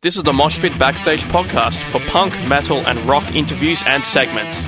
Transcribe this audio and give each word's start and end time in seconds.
This 0.00 0.14
is 0.14 0.22
the 0.22 0.32
Mosh 0.32 0.60
Pit 0.60 0.78
Backstage 0.78 1.22
podcast 1.22 1.82
for 1.90 1.98
punk, 2.06 2.32
metal, 2.46 2.86
and 2.86 3.00
rock 3.00 3.34
interviews 3.34 3.82
and 3.84 4.04
segments. 4.04 4.62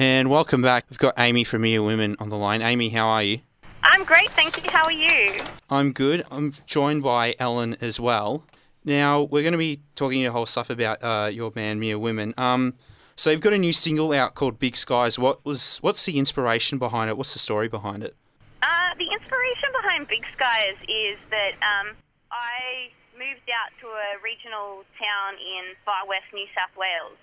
And 0.00 0.28
welcome 0.28 0.62
back. 0.62 0.86
We've 0.90 0.98
got 0.98 1.14
Amy 1.16 1.44
from 1.44 1.62
Mere 1.62 1.80
Women 1.80 2.16
on 2.18 2.28
the 2.28 2.36
line. 2.36 2.60
Amy, 2.60 2.88
how 2.88 3.06
are 3.06 3.22
you? 3.22 3.38
I'm 3.82 4.04
great, 4.04 4.30
thank 4.32 4.62
you. 4.62 4.70
How 4.70 4.84
are 4.84 4.92
you? 4.92 5.44
I'm 5.70 5.92
good. 5.92 6.24
I'm 6.30 6.52
joined 6.66 7.02
by 7.02 7.34
Ellen 7.38 7.76
as 7.80 7.98
well. 8.00 8.44
Now 8.84 9.22
we're 9.22 9.42
going 9.42 9.52
to 9.52 9.58
be 9.58 9.82
talking 9.94 10.24
a 10.26 10.32
whole 10.32 10.46
stuff 10.46 10.70
about 10.70 11.02
uh, 11.02 11.28
your 11.32 11.50
band 11.50 11.80
Mere 11.80 11.98
Women. 11.98 12.34
Um, 12.36 12.74
so 13.16 13.30
you've 13.30 13.40
got 13.40 13.52
a 13.52 13.58
new 13.58 13.72
single 13.72 14.12
out 14.12 14.34
called 14.34 14.58
Big 14.58 14.76
Skies. 14.76 15.18
What 15.18 15.44
was 15.44 15.78
what's 15.78 16.04
the 16.06 16.18
inspiration 16.18 16.78
behind 16.78 17.10
it? 17.10 17.16
What's 17.16 17.32
the 17.32 17.40
story 17.40 17.68
behind 17.68 18.04
it? 18.04 18.16
Uh, 18.62 18.94
the 18.96 19.10
inspiration 19.12 19.70
behind 19.82 20.08
Big 20.08 20.24
Skies 20.36 20.78
is 20.88 21.18
that 21.30 21.58
um, 21.62 21.96
I 22.30 22.94
moved 23.18 23.50
out 23.50 23.74
to 23.82 23.86
a 23.90 24.22
regional 24.22 24.86
town 24.94 25.34
in 25.34 25.74
far 25.84 26.06
west 26.06 26.30
New 26.32 26.46
South 26.56 26.70
Wales. 26.78 27.18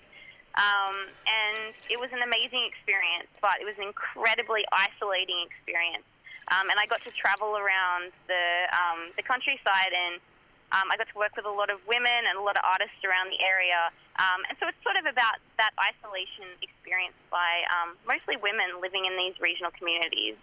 Um, 0.56 1.12
and 1.28 1.76
it 1.92 2.00
was 2.00 2.08
an 2.16 2.24
amazing 2.24 2.64
experience, 2.64 3.28
but 3.44 3.60
it 3.60 3.64
was 3.64 3.76
an 3.76 3.84
incredibly 3.84 4.64
isolating 4.72 5.44
experience. 5.44 6.04
Um, 6.48 6.70
and 6.70 6.78
I 6.78 6.86
got 6.86 7.02
to 7.02 7.10
travel 7.10 7.58
around 7.58 8.14
the 8.30 8.46
um, 8.70 9.10
the 9.16 9.22
countryside, 9.22 9.90
and 9.90 10.22
um, 10.72 10.86
I 10.90 10.96
got 10.96 11.08
to 11.10 11.18
work 11.18 11.34
with 11.34 11.46
a 11.46 11.50
lot 11.50 11.70
of 11.70 11.78
women 11.86 12.26
and 12.28 12.38
a 12.38 12.42
lot 12.42 12.56
of 12.56 12.62
artists 12.62 13.02
around 13.02 13.30
the 13.30 13.42
area. 13.42 13.90
Um, 14.18 14.46
and 14.48 14.54
so 14.58 14.66
it's 14.68 14.78
sort 14.82 14.96
of 14.96 15.06
about 15.10 15.42
that 15.58 15.70
isolation 15.78 16.54
experienced 16.62 17.18
by 17.30 17.66
um, 17.74 17.98
mostly 18.06 18.36
women 18.38 18.78
living 18.80 19.06
in 19.06 19.16
these 19.18 19.34
regional 19.40 19.70
communities. 19.74 20.36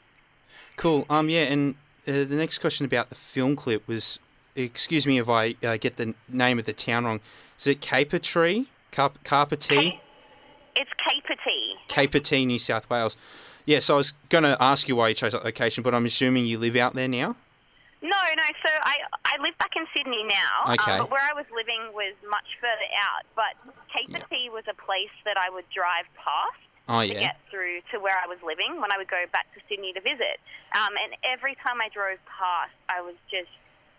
Cool. 0.76 1.06
Um, 1.10 1.30
yeah, 1.30 1.44
and 1.44 1.76
uh, 2.08 2.28
the 2.28 2.36
next 2.36 2.60
question 2.60 2.86
about 2.86 3.10
the 3.10 3.16
film 3.16 3.56
clip 3.56 3.88
was, 3.88 4.20
excuse 4.56 5.08
me 5.08 5.18
if 5.18 5.30
I 5.30 5.56
uh, 5.64 5.78
get 5.78 5.98
the 5.98 6.16
name 6.28 6.60
of 6.60 6.66
the 6.66 6.74
town 6.74 7.06
wrong. 7.06 7.20
Is 7.58 7.68
it 7.68 7.82
Capertree? 7.82 8.68
Carp- 8.92 9.24
Carpatee? 9.24 10.00
It's 10.76 10.90
Capertee. 11.00 11.74
Capertee, 11.88 12.46
New 12.46 12.60
South 12.60 12.90
Wales. 12.90 13.18
Yeah, 13.66 13.80
so 13.80 13.96
I 13.96 13.98
was 13.98 14.14
going 14.30 14.44
to 14.44 14.58
ask 14.60 14.88
you 14.88 14.96
why 14.96 15.10
you 15.10 15.16
chose 15.16 15.32
that 15.32 15.46
location, 15.46 15.84
but 15.84 15.96
I'm 15.96 16.06
assuming 16.06 16.46
you 16.46 16.60
live 16.60 16.76
out 16.76 16.96
there 16.96 17.08
now? 17.08 17.36
No, 18.04 18.20
no. 18.36 18.48
So 18.68 18.72
I 18.84 19.00
I 19.24 19.40
live 19.40 19.58
back 19.58 19.72
in 19.80 19.88
Sydney 19.96 20.28
now. 20.28 20.74
Okay. 20.76 20.92
Um, 20.92 21.08
but 21.08 21.12
where 21.12 21.24
I 21.24 21.32
was 21.34 21.46
living 21.56 21.96
was 21.96 22.12
much 22.30 22.60
further 22.60 22.90
out. 23.00 23.24
But 23.32 23.56
Capertee 23.96 24.52
was 24.52 24.68
a 24.68 24.76
place 24.76 25.14
that 25.24 25.40
I 25.40 25.50
would 25.50 25.64
drive 25.72 26.04
past 26.20 26.60
Oh, 26.92 27.00
to 27.00 27.08
get 27.08 27.40
through 27.48 27.80
to 27.96 28.04
where 28.04 28.20
I 28.20 28.28
was 28.28 28.44
living 28.44 28.76
when 28.84 28.92
I 28.92 29.00
would 29.00 29.08
go 29.08 29.24
back 29.32 29.48
to 29.56 29.64
Sydney 29.72 29.96
to 29.96 30.04
visit. 30.04 30.44
Um, 30.76 30.92
and 31.00 31.16
every 31.24 31.56
time 31.64 31.80
I 31.80 31.88
drove 31.88 32.20
past, 32.28 32.76
I 32.92 33.00
was 33.00 33.16
just 33.32 33.48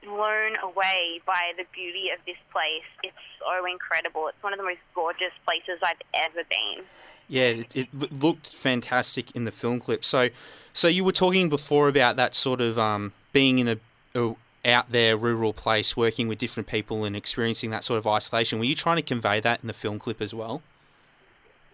blown 0.04 0.60
away 0.60 1.24
by 1.24 1.56
the 1.56 1.64
beauty 1.72 2.12
of 2.12 2.20
this 2.28 2.36
place. 2.52 2.84
It's 3.00 3.24
so 3.40 3.64
incredible. 3.64 4.28
It's 4.28 4.42
one 4.44 4.52
of 4.52 4.60
the 4.60 4.68
most 4.68 4.84
gorgeous 4.92 5.32
places 5.48 5.80
I've 5.80 6.04
ever 6.12 6.44
been. 6.44 6.84
Yeah, 7.28 7.44
it, 7.44 7.76
it 7.76 8.12
looked 8.22 8.50
fantastic 8.50 9.34
in 9.34 9.44
the 9.44 9.52
film 9.52 9.80
clip. 9.80 10.04
So, 10.04 10.28
so 10.72 10.88
you 10.88 11.04
were 11.04 11.12
talking 11.12 11.48
before 11.48 11.88
about 11.88 12.16
that 12.16 12.34
sort 12.34 12.60
of 12.60 12.78
um, 12.78 13.12
being 13.32 13.58
in 13.58 13.68
a, 13.68 13.78
a 14.14 14.34
out 14.64 14.90
there 14.90 15.16
rural 15.16 15.52
place, 15.52 15.96
working 15.96 16.28
with 16.28 16.38
different 16.38 16.66
people 16.66 17.04
and 17.04 17.14
experiencing 17.14 17.70
that 17.70 17.84
sort 17.84 17.98
of 17.98 18.06
isolation. 18.06 18.58
Were 18.58 18.64
you 18.64 18.74
trying 18.74 18.96
to 18.96 19.02
convey 19.02 19.40
that 19.40 19.60
in 19.62 19.66
the 19.66 19.74
film 19.74 19.98
clip 19.98 20.22
as 20.22 20.32
well? 20.32 20.62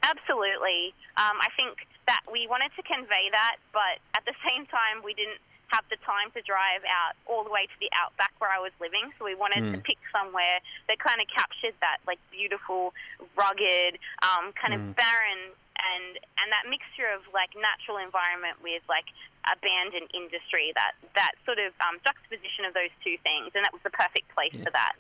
Absolutely. 0.02 0.94
Um, 1.16 1.36
I 1.40 1.48
think 1.56 1.86
that 2.06 2.20
we 2.32 2.46
wanted 2.48 2.70
to 2.76 2.82
convey 2.82 3.30
that, 3.32 3.56
but 3.72 4.02
at 4.16 4.24
the 4.24 4.34
same 4.48 4.66
time, 4.66 5.04
we 5.04 5.14
didn't 5.14 5.38
have 5.70 5.86
the 5.90 5.96
time 6.02 6.34
to 6.34 6.42
drive 6.42 6.82
out 6.84 7.14
all 7.30 7.46
the 7.46 7.50
way 7.50 7.66
to 7.70 7.78
the 7.78 7.90
outback 7.94 8.34
where 8.42 8.50
I 8.50 8.58
was 8.58 8.74
living. 8.82 9.14
So 9.18 9.24
we 9.24 9.38
wanted 9.38 9.70
to 9.70 9.78
pick 9.78 9.98
somewhere 10.10 10.58
that 10.90 10.98
kind 10.98 11.22
of 11.22 11.26
captured 11.30 11.78
that, 11.80 12.02
like 12.06 12.18
beautiful, 12.34 12.92
rugged, 13.38 14.02
um, 14.26 14.50
kind 14.58 14.74
of 14.74 14.82
barren, 14.98 15.54
and 15.78 16.18
and 16.36 16.48
that 16.52 16.68
mixture 16.68 17.08
of 17.08 17.22
like 17.32 17.54
natural 17.56 18.02
environment 18.02 18.58
with 18.60 18.82
like 18.90 19.06
abandoned 19.46 20.10
industry. 20.10 20.74
That 20.74 20.98
that 21.14 21.38
sort 21.46 21.62
of 21.62 21.70
um, 21.86 22.02
juxtaposition 22.02 22.66
of 22.66 22.74
those 22.74 22.92
two 23.06 23.16
things, 23.22 23.54
and 23.54 23.62
that 23.64 23.72
was 23.72 23.82
the 23.86 23.94
perfect 23.94 24.26
place 24.34 24.58
for 24.58 24.74
that. 24.74 24.98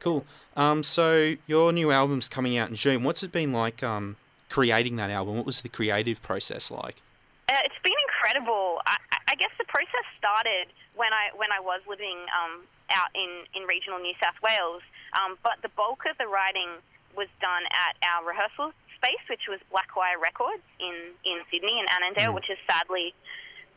Cool. 0.00 0.24
Um, 0.56 0.82
so 0.82 1.36
your 1.46 1.72
new 1.72 1.92
album's 1.92 2.26
coming 2.26 2.56
out 2.56 2.68
in 2.70 2.74
June. 2.74 3.04
What's 3.04 3.22
it 3.22 3.32
been 3.32 3.52
like 3.52 3.82
um, 3.82 4.16
creating 4.48 4.96
that 4.96 5.10
album? 5.10 5.36
What 5.36 5.46
was 5.46 5.60
the 5.60 5.68
creative 5.68 6.22
process 6.22 6.70
like? 6.70 7.02
Uh, 7.48 7.60
it's 7.64 7.78
been 7.82 7.89
incredible. 8.20 8.84
I, 8.84 8.96
I 9.32 9.34
guess 9.34 9.50
the 9.56 9.64
process 9.64 10.04
started 10.20 10.68
when 10.94 11.08
I 11.12 11.32
when 11.32 11.48
I 11.48 11.60
was 11.60 11.80
living 11.88 12.20
um, 12.36 12.68
out 12.92 13.08
in, 13.16 13.48
in 13.56 13.64
regional 13.64 13.98
New 13.98 14.12
South 14.20 14.36
Wales, 14.44 14.84
um, 15.16 15.40
but 15.40 15.56
the 15.64 15.72
bulk 15.72 16.04
of 16.04 16.20
the 16.20 16.28
writing 16.28 16.84
was 17.16 17.32
done 17.40 17.64
at 17.72 17.96
our 18.04 18.28
rehearsal 18.28 18.76
space, 19.00 19.24
which 19.32 19.48
was 19.48 19.58
Blackwire 19.72 20.20
Records 20.20 20.62
in, 20.78 21.16
in 21.24 21.40
Sydney 21.48 21.80
in 21.80 21.86
Annandale, 21.88 22.36
which 22.36 22.52
is 22.52 22.60
sadly 22.68 23.16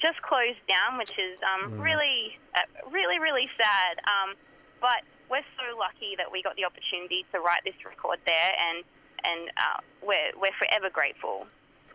just 0.04 0.20
closed 0.22 0.60
down, 0.68 1.00
which 1.00 1.16
is 1.16 1.40
um, 1.48 1.80
really 1.80 2.36
uh, 2.60 2.68
really 2.92 3.24
really 3.24 3.48
sad. 3.56 4.04
Um, 4.04 4.36
but 4.84 5.08
we're 5.31 5.48
so 5.56 5.80
lucky 5.80 6.20
that 6.20 6.28
we 6.28 6.44
got 6.44 6.60
the 6.60 6.68
opportunity 6.68 7.24
to 7.31 7.40
write 7.40 7.64
this 7.64 7.80
record 7.88 8.20
there, 8.28 8.52
and 8.60 8.84
and 9.24 9.42
uh, 9.56 9.80
we're 10.04 10.36
we're 10.36 10.58
forever 10.60 10.92
grateful. 10.92 11.48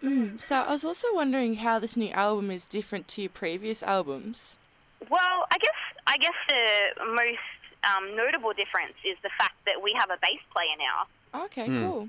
Mm, 0.03 0.41
so 0.43 0.63
I 0.63 0.71
was 0.73 0.85
also 0.85 1.09
wondering 1.13 1.57
how 1.57 1.79
this 1.79 1.97
new 1.97 2.11
album 2.11 2.51
is 2.51 2.67
different 2.67 3.09
to 3.09 3.23
your 3.23 3.31
previous 3.31 3.83
albums. 3.83 4.57
Well, 5.11 5.47
I 5.51 5.59
guess 5.59 5.81
I 6.07 6.17
guess 6.19 6.39
the 6.49 7.05
most 7.15 7.49
um, 7.85 8.17
notable 8.17 8.53
difference 8.53 8.95
is 9.05 9.17
the 9.23 9.31
fact 9.39 9.55
that 9.67 9.83
we 9.83 9.93
have 9.99 10.11
a 10.11 10.19
bass 10.23 10.41
player 10.55 10.77
now. 10.79 11.43
Okay, 11.47 11.67
Hmm. 11.67 11.79
cool. 11.83 12.09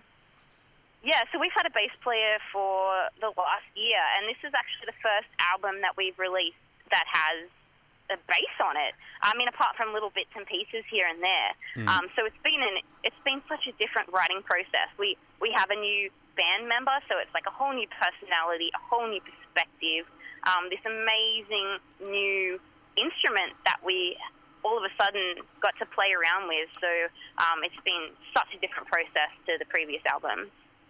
Yeah, 1.01 1.21
so 1.31 1.39
we've 1.39 1.55
had 1.55 1.65
a 1.65 1.69
bass 1.71 1.91
player 2.03 2.37
for 2.51 3.07
the 3.21 3.31
last 3.37 3.69
year, 3.73 4.01
and 4.17 4.27
this 4.27 4.35
is 4.43 4.51
actually 4.53 4.87
the 4.91 4.99
first 5.01 5.29
album 5.39 5.79
that 5.81 5.95
we've 5.95 6.17
released 6.19 6.59
that 6.91 7.05
has 7.07 7.47
a 8.11 8.17
bass 8.27 8.55
on 8.59 8.75
it. 8.75 8.93
I 9.21 9.31
mean, 9.37 9.47
apart 9.47 9.77
from 9.77 9.93
little 9.93 10.09
bits 10.09 10.33
and 10.35 10.45
pieces 10.45 10.83
here 10.91 11.07
and 11.07 11.23
there. 11.23 11.51
Um, 11.87 12.09
so 12.17 12.25
it's 12.25 12.37
been 12.43 12.59
an 12.61 12.81
it's 13.03 13.21
been 13.23 13.41
such 13.47 13.67
a 13.67 13.71
different 13.79 14.09
writing 14.11 14.41
process. 14.43 14.89
We 14.97 15.15
we 15.39 15.53
have 15.55 15.69
a 15.69 15.75
new 15.79 16.09
band 16.39 16.71
member, 16.71 16.95
so 17.11 17.19
it's 17.19 17.33
like 17.35 17.43
a 17.43 17.51
whole 17.51 17.75
new 17.75 17.87
personality, 17.91 18.71
a 18.71 18.79
whole 18.87 19.03
new 19.03 19.19
perspective. 19.19 20.07
Um, 20.47 20.71
this 20.71 20.79
amazing 20.87 21.83
new 21.99 22.55
instrument 22.95 23.59
that 23.67 23.83
we 23.83 24.15
all 24.63 24.79
of 24.79 24.83
a 24.83 24.93
sudden 24.95 25.43
got 25.59 25.75
to 25.79 25.85
play 25.91 26.15
around 26.15 26.47
with. 26.47 26.71
So 26.79 26.87
um, 27.43 27.59
it's 27.63 27.79
been 27.83 28.15
such 28.31 28.47
a 28.55 28.59
different 28.59 28.87
process 28.87 29.31
to 29.47 29.59
the 29.59 29.67
previous 29.67 30.01
album. 30.11 30.47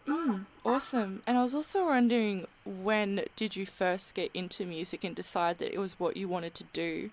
Mm, 0.08 0.46
awesome. 0.66 1.22
And 1.28 1.38
I 1.38 1.44
was 1.44 1.54
also 1.54 1.86
wondering 1.86 2.48
when 2.66 3.26
did 3.36 3.56
you 3.56 3.66
first 3.66 4.16
get 4.16 4.32
into 4.34 4.66
music 4.66 5.04
and 5.04 5.16
decide 5.16 5.60
that 5.60 5.74
it 5.74 5.78
was 5.78 6.00
what 6.00 6.18
you 6.18 6.28
wanted 6.28 6.56
to 6.56 6.64
do? 6.74 7.10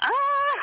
Ah, 0.00 0.10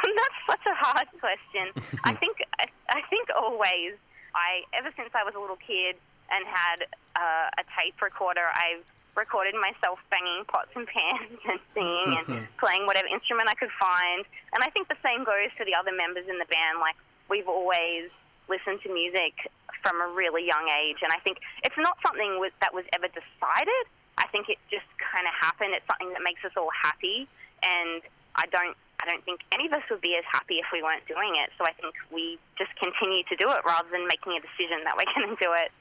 that's 0.17 0.39
such 0.47 0.65
a 0.65 0.75
hard 0.75 1.07
question. 1.19 1.73
I 2.03 2.13
think 2.15 2.37
I, 2.59 2.65
I 2.89 3.01
think 3.09 3.29
always. 3.35 3.97
I 4.33 4.63
ever 4.71 4.93
since 4.95 5.09
I 5.13 5.25
was 5.25 5.35
a 5.35 5.39
little 5.39 5.59
kid 5.59 5.97
and 6.31 6.47
had 6.47 6.87
uh, 7.21 7.61
a 7.61 7.63
tape 7.77 8.01
recorder, 8.01 8.49
I've 8.49 8.81
recorded 9.13 9.53
myself 9.53 9.99
banging 10.09 10.41
pots 10.47 10.73
and 10.73 10.87
pans 10.87 11.37
and 11.49 11.59
singing 11.77 12.17
and 12.17 12.47
playing 12.57 12.87
whatever 12.87 13.07
instrument 13.07 13.49
I 13.49 13.55
could 13.55 13.73
find. 13.77 14.25
And 14.57 14.63
I 14.65 14.73
think 14.73 14.87
the 14.89 14.99
same 15.05 15.23
goes 15.23 15.53
for 15.53 15.65
the 15.65 15.75
other 15.77 15.93
members 15.93 16.25
in 16.25 16.41
the 16.41 16.49
band. 16.49 16.79
Like 16.81 16.97
we've 17.29 17.47
always 17.47 18.09
listened 18.49 18.81
to 18.83 18.89
music 18.89 19.37
from 19.85 20.01
a 20.01 20.09
really 20.13 20.45
young 20.45 20.69
age, 20.69 21.01
and 21.01 21.09
I 21.09 21.17
think 21.25 21.41
it's 21.63 21.77
not 21.77 21.97
something 22.05 22.37
with, 22.37 22.53
that 22.61 22.73
was 22.73 22.85
ever 22.93 23.09
decided. 23.09 23.83
I 24.17 24.27
think 24.29 24.49
it 24.49 24.61
just 24.69 24.85
kind 25.01 25.25
of 25.25 25.33
happened. 25.33 25.73
It's 25.73 25.87
something 25.89 26.13
that 26.13 26.21
makes 26.21 26.45
us 26.45 26.53
all 26.53 26.69
happy, 26.69 27.25
and 27.65 28.01
I 28.35 28.45
don't. 28.49 28.77
I 29.01 29.09
don't 29.09 29.25
think 29.25 29.41
any 29.49 29.65
of 29.65 29.73
us 29.73 29.81
would 29.89 30.05
be 30.05 30.13
as 30.13 30.21
happy 30.29 30.61
if 30.61 30.69
we 30.69 30.85
weren't 30.85 31.01
doing 31.09 31.33
it. 31.41 31.49
So 31.57 31.65
I 31.65 31.73
think 31.73 31.89
we 32.13 32.37
just 32.53 32.69
continue 32.77 33.25
to 33.33 33.35
do 33.35 33.49
it 33.49 33.65
rather 33.65 33.89
than 33.89 34.05
making 34.05 34.37
a 34.37 34.41
decision 34.45 34.85
that 34.85 34.93
we're 34.93 35.09
going 35.17 35.33
to 35.33 35.41
do 35.41 35.49
it. 35.57 35.73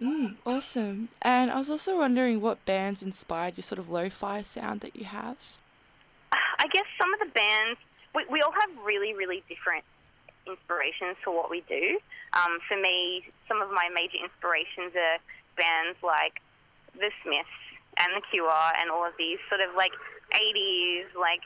Mm, 0.00 0.36
awesome. 0.44 1.08
And 1.22 1.50
I 1.50 1.58
was 1.58 1.70
also 1.70 1.96
wondering 1.96 2.40
what 2.40 2.64
bands 2.64 3.02
inspired 3.02 3.56
your 3.56 3.62
sort 3.64 3.78
of 3.78 3.88
lo-fi 3.88 4.42
sound 4.42 4.80
that 4.82 4.94
you 4.94 5.04
have. 5.06 5.36
I 6.32 6.66
guess 6.72 6.84
some 7.00 7.12
of 7.14 7.20
the 7.20 7.32
bands, 7.32 7.78
we, 8.14 8.24
we 8.30 8.40
all 8.42 8.52
have 8.52 8.70
really, 8.84 9.14
really 9.14 9.42
different 9.48 9.84
inspirations 10.46 11.16
for 11.24 11.34
what 11.34 11.50
we 11.50 11.64
do. 11.68 11.98
Um, 12.32 12.58
for 12.68 12.76
me, 12.76 13.24
some 13.48 13.62
of 13.62 13.70
my 13.70 13.88
major 13.92 14.20
inspirations 14.22 14.92
are 14.94 15.18
bands 15.56 15.96
like 16.04 16.40
The 16.94 17.10
Smiths 17.22 17.60
and 17.96 18.12
The 18.16 18.22
Cure 18.30 18.68
and 18.80 18.90
all 18.90 19.06
of 19.06 19.16
these 19.18 19.38
sort 19.48 19.60
of 19.60 19.74
like 19.76 19.92
80s, 20.32 21.08
like 21.16 21.44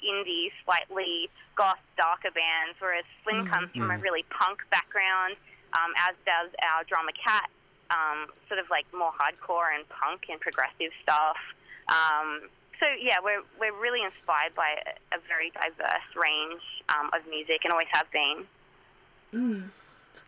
indie, 0.00 0.48
slightly 0.64 1.28
goth, 1.56 1.80
darker 1.96 2.32
bands, 2.32 2.76
whereas 2.80 3.04
Flyn 3.22 3.44
comes 3.46 3.68
from 3.76 3.90
a 3.90 3.98
really 3.98 4.24
punk 4.32 4.64
background, 4.72 5.36
um, 5.76 5.92
as 6.08 6.16
does 6.24 6.48
our 6.72 6.84
drummer 6.88 7.12
Kat, 7.12 7.52
um, 7.90 8.26
sort 8.48 8.58
of 8.60 8.66
like 8.70 8.86
more 8.94 9.12
hardcore 9.12 9.74
and 9.74 9.88
punk 9.88 10.22
and 10.30 10.40
progressive 10.40 10.92
stuff. 11.02 11.36
Um, 11.88 12.48
so 12.78 12.86
yeah, 13.00 13.16
we're 13.22 13.42
we're 13.58 13.76
really 13.78 14.02
inspired 14.04 14.54
by 14.54 14.74
a, 14.86 15.16
a 15.16 15.20
very 15.28 15.50
diverse 15.50 16.08
range 16.16 16.62
um, 16.88 17.10
of 17.12 17.26
music 17.28 17.60
and 17.64 17.72
always 17.72 17.90
have 17.92 18.06
been. 18.12 18.46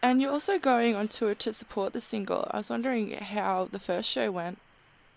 And 0.03 0.21
you're 0.23 0.31
also 0.31 0.59
going 0.59 0.95
on 0.95 1.09
tour 1.09 1.35
to 1.35 1.53
support 1.53 1.93
the 1.93 2.01
single. 2.01 2.47
I 2.51 2.59
was 2.59 2.71
wondering 2.71 3.11
how 3.19 3.69
the 3.71 3.79
first 3.79 4.09
show 4.09 4.31
went. 4.31 4.59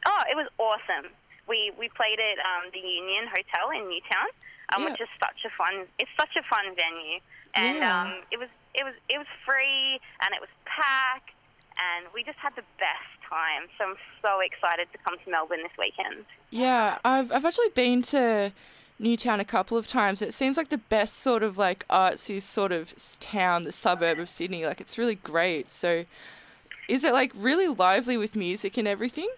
Oh, 0.05 0.23
it 0.29 0.35
was 0.35 0.47
awesome. 0.57 1.11
We 1.47 1.71
we 1.77 1.89
played 1.89 2.19
at 2.19 2.37
um, 2.41 2.71
the 2.73 2.79
Union 2.79 3.25
Hotel 3.27 3.69
in 3.71 3.87
Newtown, 3.89 4.29
um, 4.73 4.81
Yeah. 4.83 4.89
which 4.91 5.01
is 5.01 5.09
such 5.19 5.37
a 5.45 5.49
fun. 5.57 5.85
It's 5.99 6.09
such 6.17 6.35
a 6.37 6.43
fun 6.49 6.65
venue, 6.75 7.19
and 7.53 7.77
Yeah. 7.77 8.01
um, 8.01 8.13
it 8.31 8.39
was 8.39 8.49
it 8.73 8.83
was 8.83 8.93
it 9.09 9.17
was 9.17 9.27
free 9.45 9.99
and 10.21 10.29
it 10.33 10.41
was 10.41 10.49
packed, 10.65 11.31
and 11.77 12.07
we 12.13 12.23
just 12.23 12.37
had 12.37 12.53
the 12.55 12.63
best 12.77 13.15
time. 13.29 13.67
So 13.77 13.85
I'm 13.85 13.95
so 14.21 14.39
excited 14.39 14.87
to 14.91 14.97
come 14.99 15.17
to 15.23 15.29
Melbourne 15.29 15.63
this 15.63 15.75
weekend. 15.77 16.25
Yeah, 16.49 16.97
I've 17.03 17.31
I've 17.31 17.45
actually 17.45 17.69
been 17.69 18.01
to 18.03 18.51
Newtown 18.97 19.39
a 19.39 19.45
couple 19.45 19.77
of 19.77 19.87
times. 19.87 20.21
It 20.21 20.33
seems 20.33 20.57
like 20.57 20.69
the 20.69 20.77
best 20.77 21.17
sort 21.17 21.43
of 21.43 21.57
like 21.57 21.87
artsy 21.89 22.41
sort 22.41 22.71
of 22.71 22.93
town, 23.19 23.65
the 23.65 23.71
suburb 23.71 24.19
of 24.19 24.29
Sydney. 24.29 24.65
Like 24.65 24.79
it's 24.79 24.97
really 24.97 25.15
great. 25.15 25.71
So, 25.71 26.05
is 26.87 27.03
it 27.03 27.13
like 27.13 27.31
really 27.35 27.67
lively 27.67 28.17
with 28.17 28.35
music 28.35 28.77
and 28.77 28.87
everything? 28.87 29.29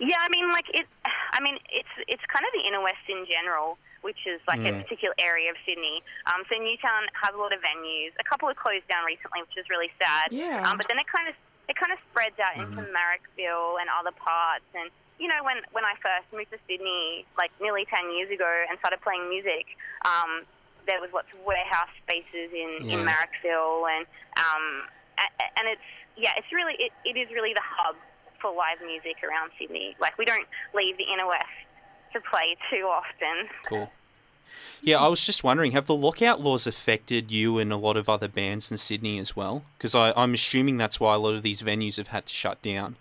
Yeah, 0.00 0.16
I 0.18 0.28
mean, 0.30 0.48
like 0.50 0.66
it. 0.72 0.86
I 1.32 1.40
mean, 1.42 1.58
it's 1.70 1.88
it's 2.08 2.22
kind 2.32 2.44
of 2.46 2.52
the 2.52 2.66
inner 2.66 2.82
west 2.82 3.04
in 3.08 3.26
general, 3.30 3.78
which 4.04 4.20
is 4.28 4.38
like 4.46 4.60
a 4.60 4.72
particular 4.84 5.16
area 5.18 5.48
of 5.48 5.56
Sydney. 5.64 6.04
Um, 6.28 6.44
so 6.52 6.60
Newtown 6.60 7.08
has 7.16 7.32
a 7.32 7.40
lot 7.40 7.56
of 7.56 7.64
venues. 7.64 8.12
A 8.20 8.24
couple 8.28 8.46
have 8.52 8.60
closed 8.60 8.84
down 8.92 9.08
recently, 9.08 9.40
which 9.40 9.56
is 9.56 9.64
really 9.72 9.88
sad. 9.96 10.28
Yeah. 10.30 10.60
Um, 10.68 10.76
but 10.76 10.84
then 10.92 11.00
it 11.00 11.08
kind 11.08 11.26
of 11.26 11.34
it 11.66 11.74
kind 11.80 11.90
of 11.96 11.98
spreads 12.12 12.36
out 12.36 12.60
into 12.60 12.84
Marrickville 12.92 13.80
and 13.80 13.88
other 13.88 14.12
parts. 14.12 14.68
And 14.76 14.92
you 15.16 15.26
know, 15.26 15.40
when 15.40 15.64
when 15.72 15.88
I 15.88 15.96
first 16.04 16.28
moved 16.36 16.52
to 16.52 16.60
Sydney, 16.68 17.24
like 17.40 17.48
nearly 17.64 17.88
ten 17.88 18.12
years 18.12 18.28
ago, 18.28 18.44
and 18.68 18.76
started 18.84 19.00
playing 19.00 19.24
music, 19.32 19.64
um, 20.04 20.44
there 20.84 21.00
was 21.00 21.08
lots 21.16 21.32
of 21.32 21.40
warehouse 21.48 21.88
spaces 22.04 22.52
in 22.52 22.84
in 22.92 23.00
Marrickville, 23.08 23.88
and 23.88 24.04
um, 24.36 24.64
a- 25.16 25.32
a- 25.40 25.52
and 25.56 25.64
it's 25.72 25.88
yeah, 26.20 26.36
it's 26.36 26.52
really 26.52 26.76
it, 26.76 26.92
it 27.08 27.16
is 27.16 27.32
really 27.32 27.56
the 27.56 27.64
hub 27.64 27.96
for 28.42 28.52
live 28.52 28.84
music 28.84 29.16
around 29.24 29.48
Sydney. 29.56 29.96
Like 29.96 30.18
we 30.20 30.28
don't 30.28 30.44
leave 30.76 30.98
the 31.00 31.08
inner 31.08 31.24
west 31.26 31.48
to 32.14 32.20
play 32.20 32.56
too 32.70 32.86
often. 32.86 33.48
Cool. 33.68 33.92
Yeah, 34.80 34.98
I 34.98 35.08
was 35.08 35.24
just 35.24 35.42
wondering, 35.42 35.72
have 35.72 35.86
the 35.86 35.94
lockout 35.94 36.40
laws 36.40 36.66
affected 36.66 37.30
you 37.30 37.58
and 37.58 37.72
a 37.72 37.76
lot 37.76 37.96
of 37.96 38.08
other 38.08 38.28
bands 38.28 38.70
in 38.70 38.76
Sydney 38.76 39.18
as 39.18 39.34
well? 39.34 39.64
Because 39.78 39.94
I'm 39.94 40.34
assuming 40.34 40.76
that's 40.76 41.00
why 41.00 41.14
a 41.14 41.18
lot 41.18 41.34
of 41.34 41.42
these 41.42 41.62
venues 41.62 41.96
have 41.96 42.08
had 42.08 42.26
to 42.26 42.34
shut 42.34 42.60
down. 42.62 42.96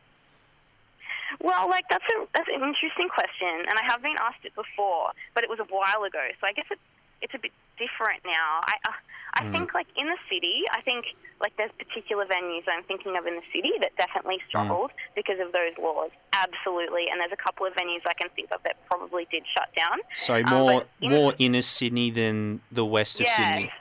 Well, 1.41 1.67
like 1.69 1.83
that's 1.89 2.05
a 2.05 2.25
that's 2.33 2.47
an 2.47 2.63
interesting 2.63 3.09
question, 3.09 3.65
and 3.67 3.77
I 3.77 3.83
have 3.91 4.01
been 4.01 4.15
asked 4.21 4.45
it 4.45 4.55
before, 4.55 5.11
but 5.33 5.43
it 5.43 5.49
was 5.49 5.59
a 5.59 5.65
while 5.65 6.03
ago, 6.05 6.25
so 6.39 6.47
I 6.47 6.53
guess 6.53 6.65
it's 6.71 6.79
it's 7.23 7.33
a 7.33 7.39
bit 7.39 7.51
different 7.79 8.21
now. 8.25 8.59
I 8.67 8.75
uh, 8.87 8.91
I 9.35 9.49
think 9.49 9.73
like 9.73 9.87
in 9.97 10.05
the 10.05 10.19
city, 10.29 10.61
I 10.77 10.81
think 10.81 11.05
like 11.41 11.57
there's 11.57 11.71
particular 11.79 12.25
venues 12.25 12.61
I'm 12.69 12.83
thinking 12.83 13.17
of 13.17 13.25
in 13.25 13.33
the 13.35 13.47
city 13.55 13.71
that 13.81 13.95
definitely 13.97 14.37
struggled 14.47 14.91
because 15.15 15.39
of 15.39 15.51
those 15.51 15.73
laws. 15.81 16.11
Absolutely, 16.33 17.07
and 17.09 17.19
there's 17.19 17.31
a 17.33 17.41
couple 17.41 17.65
of 17.65 17.73
venues 17.73 18.03
I 18.05 18.13
can 18.13 18.29
think 18.35 18.51
of 18.51 18.61
that 18.63 18.75
probably 18.85 19.25
did 19.31 19.43
shut 19.57 19.73
down. 19.75 19.97
So 20.15 20.35
Um, 20.35 20.49
more 20.49 20.73
but 20.81 20.87
in- 21.01 21.09
more 21.09 21.33
inner 21.39 21.63
Sydney 21.63 22.11
than 22.11 22.61
the 22.71 22.85
west 22.85 23.19
of 23.19 23.25
Yes. 23.25 23.35
Sydney. 23.37 23.71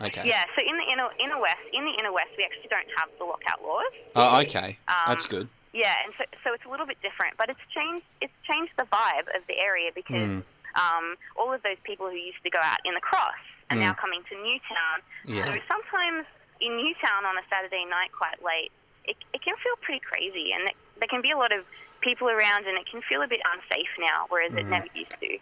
Okay. 0.00 0.24
Yeah, 0.28 0.44
so 0.56 0.60
in 0.64 0.76
the 0.76 0.86
inner 0.92 1.08
inner 1.20 1.40
west, 1.40 1.60
in 1.72 1.84
the 1.84 1.92
inner 2.00 2.12
west, 2.12 2.30
we 2.38 2.44
actually 2.44 2.68
don't 2.68 2.88
have 2.96 3.08
the 3.18 3.24
lockout 3.24 3.60
laws. 3.62 3.92
Oh, 4.14 4.40
okay. 4.40 4.78
Um, 4.88 4.94
That's 5.08 5.26
good. 5.26 5.48
Yeah, 5.72 5.94
and 6.04 6.12
so, 6.16 6.24
so 6.44 6.54
it's 6.54 6.64
a 6.64 6.68
little 6.70 6.86
bit 6.86 6.96
different, 7.02 7.36
but 7.36 7.50
it's 7.50 7.60
changed. 7.74 8.06
It's 8.22 8.32
changed 8.50 8.72
the 8.78 8.84
vibe 8.84 9.28
of 9.36 9.46
the 9.46 9.58
area 9.60 9.90
because 9.94 10.42
um, 10.76 11.16
all 11.36 11.52
of 11.52 11.62
those 11.62 11.80
people 11.82 12.06
who 12.06 12.16
used 12.16 12.42
to 12.44 12.50
go 12.50 12.60
out 12.62 12.78
in 12.84 12.94
the 12.94 13.00
cross 13.00 13.40
are 13.70 13.76
now 13.76 13.92
coming 13.94 14.22
to 14.30 14.34
Newtown. 14.36 14.96
Yeah. 15.24 15.44
So 15.46 15.58
sometimes 15.66 16.26
in 16.60 16.76
Newtown 16.76 17.26
on 17.26 17.36
a 17.36 17.44
Saturday 17.50 17.84
night, 17.88 18.12
quite 18.16 18.38
late, 18.44 18.70
it, 19.04 19.16
it 19.34 19.42
can 19.42 19.54
feel 19.58 19.74
pretty 19.82 20.00
crazy, 20.00 20.52
and 20.54 20.68
it, 20.68 20.76
there 20.98 21.08
can 21.08 21.22
be 21.22 21.30
a 21.30 21.36
lot 21.36 21.52
of 21.52 21.64
people 22.00 22.28
around, 22.28 22.66
and 22.66 22.78
it 22.78 22.86
can 22.90 23.02
feel 23.08 23.22
a 23.22 23.28
bit 23.28 23.40
unsafe 23.42 23.90
now, 23.98 24.26
whereas 24.28 24.52
it 24.54 24.66
never 24.66 24.86
used 24.94 25.14
to. 25.20 25.38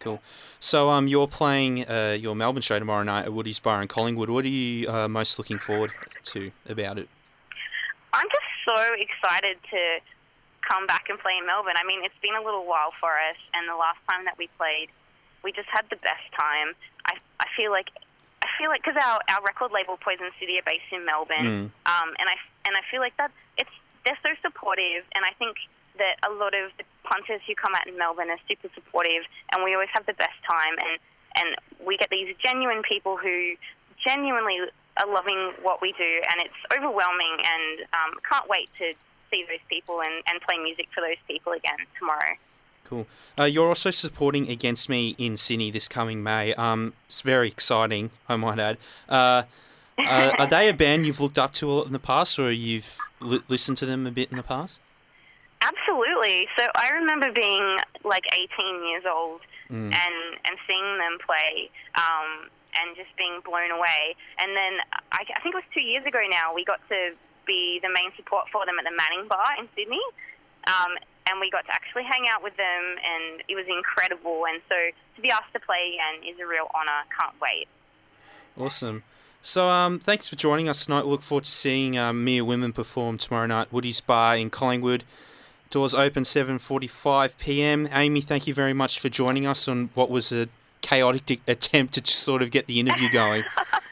Cool. 0.00 0.20
So 0.60 0.90
um, 0.90 1.08
you're 1.08 1.28
playing 1.28 1.88
uh, 1.88 2.16
your 2.18 2.36
Melbourne 2.36 2.62
show 2.62 2.78
tomorrow 2.78 3.04
night 3.04 3.24
at 3.24 3.32
Woody's 3.32 3.58
Bar 3.58 3.80
in 3.80 3.88
Collingwood. 3.88 4.28
What 4.28 4.44
are 4.44 4.48
you 4.48 4.88
uh, 4.90 5.08
most 5.08 5.38
looking 5.38 5.58
forward 5.58 5.92
to 6.24 6.52
about 6.68 6.98
it? 6.98 7.08
I'm 8.12 8.26
just 8.28 8.78
so 8.78 8.94
excited 8.94 9.56
to 9.70 9.98
come 10.66 10.86
back 10.86 11.06
and 11.08 11.18
play 11.18 11.36
in 11.38 11.46
Melbourne. 11.46 11.76
I 11.76 11.86
mean, 11.86 12.04
it's 12.04 12.18
been 12.20 12.34
a 12.34 12.42
little 12.42 12.64
while 12.64 12.92
for 13.00 13.12
us, 13.12 13.38
and 13.52 13.68
the 13.68 13.76
last 13.76 14.00
time 14.08 14.24
that 14.24 14.36
we 14.40 14.48
played, 14.56 14.88
we 15.44 15.52
just 15.52 15.68
had 15.68 15.84
the 15.90 16.00
best 16.00 16.24
time. 16.32 16.72
I, 17.06 17.20
I 17.40 17.46
feel 17.56 17.70
like 17.70 17.92
I 18.42 18.48
feel 18.56 18.68
like 18.68 18.82
because 18.84 18.96
our, 19.00 19.20
our 19.28 19.42
record 19.44 19.72
label 19.72 19.96
Poison 20.00 20.32
City 20.40 20.58
are 20.58 20.66
based 20.66 20.88
in 20.92 21.04
Melbourne, 21.04 21.72
um, 21.86 22.08
and 22.16 22.26
I 22.28 22.36
and 22.66 22.76
I 22.76 22.82
feel 22.90 23.00
like 23.00 23.16
that 23.16 23.30
it's 23.56 23.72
they're 24.04 24.18
so 24.24 24.32
supportive, 24.40 25.04
and 25.14 25.24
I 25.24 25.32
think 25.38 25.56
that 25.96 26.20
a 26.28 26.32
lot 26.32 26.52
of 26.52 26.72
the 26.76 26.84
punters 27.04 27.40
who 27.46 27.54
come 27.54 27.72
out 27.74 27.86
in 27.86 27.96
Melbourne 27.96 28.28
are 28.30 28.40
super 28.48 28.68
supportive, 28.74 29.24
and 29.52 29.62
we 29.64 29.72
always 29.74 29.92
have 29.92 30.04
the 30.06 30.16
best 30.16 30.36
time, 30.48 30.76
and 30.80 30.98
and 31.36 31.48
we 31.84 31.96
get 31.96 32.10
these 32.10 32.34
genuine 32.44 32.82
people 32.82 33.16
who 33.16 33.54
genuinely 34.06 34.58
are 35.00 35.08
loving 35.10 35.52
what 35.62 35.82
we 35.82 35.92
do, 35.96 36.12
and 36.30 36.40
it's 36.40 36.60
overwhelming, 36.72 37.34
and 37.42 37.86
um, 37.96 38.12
can't 38.28 38.48
wait 38.48 38.70
to 38.78 38.92
see 39.34 39.44
those 39.48 39.58
people 39.68 40.00
and, 40.00 40.22
and 40.30 40.40
play 40.42 40.58
music 40.62 40.88
for 40.94 41.00
those 41.00 41.16
people 41.26 41.52
again 41.52 41.76
tomorrow. 41.98 42.34
Cool. 42.84 43.06
Uh, 43.38 43.44
you're 43.44 43.68
also 43.68 43.90
supporting 43.90 44.48
Against 44.50 44.88
Me 44.88 45.14
in 45.18 45.36
Sydney 45.36 45.70
this 45.70 45.88
coming 45.88 46.22
May. 46.22 46.54
Um, 46.54 46.92
it's 47.08 47.22
very 47.22 47.48
exciting, 47.48 48.10
I 48.28 48.36
might 48.36 48.58
add. 48.58 48.76
Uh, 49.08 49.42
uh, 49.98 50.32
are 50.38 50.46
they 50.46 50.68
a 50.68 50.74
band 50.74 51.06
you've 51.06 51.20
looked 51.20 51.38
up 51.38 51.52
to 51.54 51.70
a 51.70 51.72
lot 51.72 51.86
in 51.86 51.92
the 51.92 51.98
past, 51.98 52.38
or 52.38 52.52
you've 52.52 52.98
li- 53.20 53.42
listened 53.48 53.78
to 53.78 53.86
them 53.86 54.06
a 54.06 54.10
bit 54.10 54.30
in 54.30 54.36
the 54.36 54.42
past? 54.42 54.78
Absolutely. 55.62 56.46
So 56.58 56.66
I 56.74 56.90
remember 56.90 57.32
being 57.32 57.78
like 58.04 58.24
18 58.32 58.86
years 58.88 59.04
old 59.12 59.40
Mm. 59.70 59.86
and 59.94 60.16
and 60.44 60.58
seeing 60.68 60.98
them 60.98 61.16
play 61.24 61.70
um, 61.94 62.50
and 62.78 62.94
just 62.96 63.08
being 63.16 63.40
blown 63.46 63.70
away. 63.70 64.14
And 64.38 64.54
then 64.54 64.72
I, 65.10 65.24
I 65.24 65.40
think 65.40 65.54
it 65.54 65.64
was 65.64 65.64
two 65.72 65.80
years 65.80 66.04
ago 66.04 66.20
now 66.30 66.52
we 66.54 66.66
got 66.66 66.80
to 66.90 67.12
be 67.46 67.80
the 67.82 67.88
main 67.88 68.10
support 68.16 68.46
for 68.52 68.66
them 68.66 68.78
at 68.78 68.84
the 68.84 68.94
Manning 68.96 69.28
Bar 69.28 69.58
in 69.58 69.68
Sydney. 69.76 70.02
Um, 70.66 70.96
and 71.30 71.40
we 71.40 71.50
got 71.50 71.64
to 71.66 71.72
actually 71.72 72.04
hang 72.04 72.26
out 72.28 72.42
with 72.42 72.56
them, 72.56 72.82
and 73.00 73.42
it 73.48 73.54
was 73.54 73.66
incredible. 73.68 74.44
And 74.46 74.60
so 74.68 74.76
to 75.16 75.22
be 75.22 75.30
asked 75.30 75.52
to 75.52 75.60
play 75.60 75.96
again 75.96 76.28
is 76.28 76.38
a 76.40 76.46
real 76.46 76.68
honour. 76.74 77.04
Can't 77.18 77.34
wait. 77.40 77.68
Awesome. 78.56 79.02
So, 79.42 79.68
um, 79.68 79.98
thanks 79.98 80.28
for 80.28 80.36
joining 80.36 80.68
us 80.68 80.84
tonight. 80.84 81.04
We 81.04 81.10
look 81.10 81.22
forward 81.22 81.44
to 81.44 81.50
seeing 81.50 81.98
um, 81.98 82.24
Mere 82.24 82.44
Women 82.44 82.72
perform 82.72 83.18
tomorrow 83.18 83.46
night, 83.46 83.70
Woody's 83.70 84.00
Bar 84.00 84.36
in 84.36 84.48
Collingwood. 84.48 85.04
Doors 85.70 85.94
open 85.94 86.22
7:45 86.22 87.36
p.m. 87.36 87.88
Amy, 87.92 88.20
thank 88.20 88.46
you 88.46 88.54
very 88.54 88.72
much 88.72 89.00
for 89.00 89.08
joining 89.08 89.46
us 89.46 89.66
on 89.66 89.90
what 89.94 90.08
was 90.08 90.32
a 90.32 90.48
chaotic 90.82 91.40
attempt 91.48 91.94
to 91.94 92.10
sort 92.10 92.42
of 92.42 92.50
get 92.50 92.66
the 92.66 92.78
interview 92.78 93.10
going. 93.10 93.44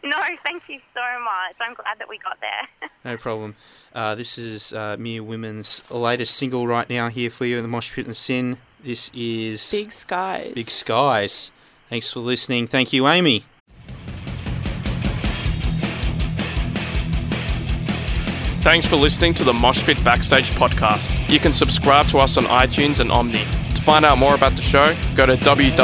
No, 0.04 0.16
thank 0.44 0.62
you 0.68 0.78
so 0.94 1.00
much. 1.22 1.56
I'm 1.60 1.74
glad 1.74 1.98
that 1.98 2.08
we 2.08 2.18
got 2.18 2.38
there. 2.40 2.88
No 3.04 3.16
problem. 3.16 3.54
Uh, 3.94 4.14
this 4.16 4.36
is 4.36 4.72
uh, 4.72 4.96
Mere 4.98 5.22
Women's 5.22 5.82
latest 5.88 6.34
single 6.34 6.66
right 6.66 6.88
now 6.90 7.08
here 7.08 7.30
for 7.30 7.46
you 7.46 7.56
in 7.56 7.62
the 7.62 7.68
Mosh 7.68 7.92
Pit 7.92 8.06
and 8.06 8.16
SYN. 8.16 8.58
This 8.82 9.10
is 9.14 9.70
Big 9.70 9.92
skies. 9.92 10.52
Big 10.54 10.70
Skies. 10.70 11.50
Thanks 11.88 12.10
for 12.12 12.20
listening. 12.20 12.66
Thank 12.66 12.92
you, 12.92 13.06
Amy. 13.08 13.44
Thanks 18.68 18.86
for 18.86 18.96
listening 18.96 19.32
to 19.32 19.44
the 19.44 19.52
Moshpit 19.54 20.04
Backstage 20.04 20.50
podcast. 20.50 21.08
You 21.30 21.40
can 21.40 21.54
subscribe 21.54 22.06
to 22.08 22.18
us 22.18 22.36
on 22.36 22.44
iTunes 22.44 23.00
and 23.00 23.10
Omny. 23.10 23.42
To 23.74 23.80
find 23.80 24.04
out 24.04 24.18
more 24.18 24.34
about 24.34 24.56
the 24.56 24.60
show, 24.60 24.94
go 25.16 25.24
to 25.24 25.36
www.syn.org.au 25.36 25.80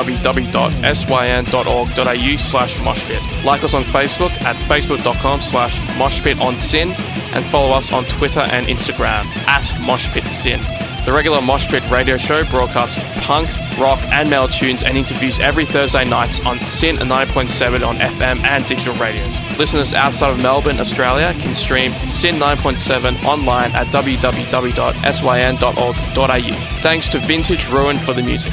slash 2.37 2.77
moshpit. 2.77 3.45
Like 3.45 3.65
us 3.65 3.73
on 3.73 3.85
Facebook 3.85 4.33
at 4.43 4.57
facebook.com 4.69 5.41
slash 5.41 5.75
moshpitonsyn 5.97 6.91
and 7.35 7.45
follow 7.47 7.75
us 7.75 7.91
on 7.91 8.05
Twitter 8.05 8.41
and 8.41 8.67
Instagram 8.67 9.25
at 9.49 9.63
moshpitsyn. 9.81 10.84
The 11.05 11.13
regular 11.13 11.43
Mosh 11.43 11.69
Pit 11.69 11.83
radio 11.91 12.17
show 12.17 12.45
broadcasts 12.45 13.05
punk, 13.27 13.51
rock, 13.79 14.01
and 14.05 14.31
metal 14.31 14.49
tunes 14.49 14.83
and 14.83 14.97
interviews 14.97 15.39
every 15.39 15.67
Thursday 15.67 16.03
nights 16.03 16.41
on 16.47 16.59
SYN 16.61 16.97
9.7 16.97 17.87
on 17.87 17.97
FM 17.97 18.43
and 18.43 18.67
digital 18.67 18.95
radios. 18.95 19.37
Listeners 19.59 19.93
outside 19.93 20.31
of 20.31 20.41
Melbourne, 20.41 20.81
Australia 20.81 21.35
can 21.41 21.53
stream 21.53 21.93
SYN 22.11 22.37
9.7 22.37 23.23
online 23.23 23.71
at 23.73 23.87
www.syn.org.au. 23.89 24.41
Thanks 26.81 27.09
to 27.09 27.19
Vintage 27.19 27.69
Ruin 27.69 27.99
for 27.99 28.15
the 28.15 28.23
music. 28.23 28.53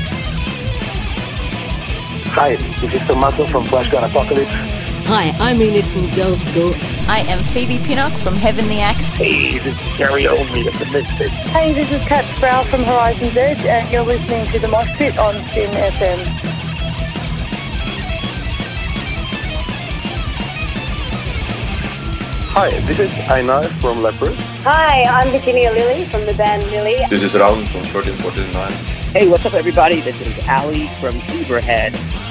Hi, 2.34 2.58
this 2.82 2.94
is 2.94 3.08
Tommaso 3.08 3.46
from 3.46 3.64
Flash 3.64 3.90
Gun 3.90 4.04
Apocalypse. 4.04 4.52
Hi, 5.06 5.34
I'm 5.40 5.62
Enid 5.62 5.86
from 5.86 6.02
Girlschool. 6.08 6.91
I 7.08 7.26
am 7.28 7.44
Phoebe 7.54 7.80
Pinnock 7.80 8.14
from 8.22 8.36
Heaven 8.36 8.68
the 8.68 8.80
Axe. 8.80 9.10
Hey, 9.10 9.58
this 9.60 9.80
is 9.80 9.98
Gary 9.98 10.24
Oldmead 10.24 10.68
of 10.68 10.80
the 10.80 10.86
Misfits. 10.92 11.34
Hey, 11.52 11.74
this 11.74 11.92
is 11.92 12.02
Kat 12.08 12.24
Sproul 12.36 12.64
from 12.66 12.84
Horizon's 12.84 13.36
Edge, 13.36 13.66
and 13.66 13.92
you're 13.92 14.04
listening 14.04 14.46
to 14.52 14.60
The 14.60 14.68
Mosh 14.68 14.88
Pit 14.98 15.18
on 15.18 15.36
SYN 15.54 15.72
FM. 15.72 16.52
Hi, 22.54 22.70
this 22.82 23.00
is 23.00 23.12
Einar 23.30 23.64
from 23.80 24.02
Leprous. 24.02 24.36
Hi, 24.64 25.04
I'm 25.04 25.30
Virginia 25.30 25.72
Lilly 25.72 26.06
from 26.06 26.26
the 26.26 26.34
band 26.34 26.64
Lily. 26.72 26.98
This 27.10 27.24
is 27.24 27.34
Raul 27.34 27.66
from 27.68 27.82
1349. 27.94 28.72
Hey, 29.14 29.28
what's 29.28 29.46
up, 29.46 29.54
everybody? 29.54 30.02
This 30.02 30.20
is 30.22 30.48
Ali 30.48 30.88
from 31.00 31.16
Zebrahead. 31.22 32.31